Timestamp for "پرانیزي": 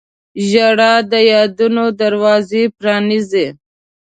2.77-3.47